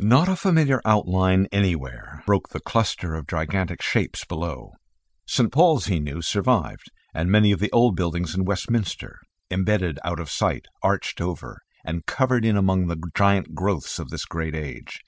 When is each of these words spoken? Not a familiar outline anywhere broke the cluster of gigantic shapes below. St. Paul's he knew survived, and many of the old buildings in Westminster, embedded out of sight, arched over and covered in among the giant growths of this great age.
Not 0.00 0.26
a 0.26 0.36
familiar 0.36 0.80
outline 0.86 1.48
anywhere 1.52 2.22
broke 2.24 2.48
the 2.48 2.60
cluster 2.60 3.14
of 3.14 3.26
gigantic 3.26 3.82
shapes 3.82 4.24
below. 4.24 4.72
St. 5.26 5.52
Paul's 5.52 5.84
he 5.84 6.00
knew 6.00 6.22
survived, 6.22 6.90
and 7.12 7.30
many 7.30 7.52
of 7.52 7.60
the 7.60 7.70
old 7.72 7.94
buildings 7.94 8.34
in 8.34 8.46
Westminster, 8.46 9.18
embedded 9.50 9.98
out 10.02 10.18
of 10.18 10.30
sight, 10.30 10.64
arched 10.82 11.20
over 11.20 11.60
and 11.84 12.06
covered 12.06 12.46
in 12.46 12.56
among 12.56 12.86
the 12.86 12.96
giant 13.14 13.54
growths 13.54 13.98
of 13.98 14.08
this 14.08 14.24
great 14.24 14.54
age. 14.54 15.02